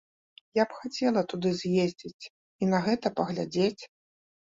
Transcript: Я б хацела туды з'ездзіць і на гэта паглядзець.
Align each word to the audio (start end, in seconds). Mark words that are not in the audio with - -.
Я 0.61 0.65
б 0.71 0.77
хацела 0.79 1.23
туды 1.35 1.53
з'ездзіць 1.61 2.29
і 2.61 2.73
на 2.73 2.83
гэта 2.91 3.15
паглядзець. 3.23 3.83